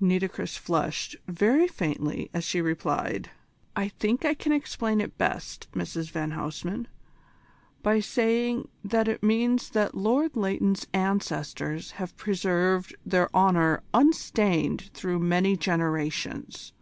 [0.00, 3.30] Nitocris flushed very faintly as she replied:
[3.76, 6.88] "I think I can explain it best, Mrs van Huysman,
[7.84, 15.20] by saying that it means that Lord Leighton's ancestors have preserved their honour unstained through
[15.20, 16.72] many generations.